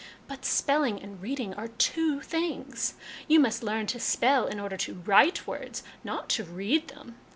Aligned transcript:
"But 0.27 0.45
spelling 0.45 0.99
and 0.99 1.21
reading 1.21 1.53
are 1.53 1.67
two 1.67 2.21
things. 2.21 2.95
You 3.27 3.39
must 3.39 3.61
learn 3.61 3.85
to 3.85 3.99
spell 3.99 4.47
in 4.47 4.59
order 4.59 4.75
to 4.77 4.95
write 4.95 5.45
words, 5.45 5.83
not 6.03 6.27
to 6.29 6.43
read 6.43 6.87
them. 6.87 7.19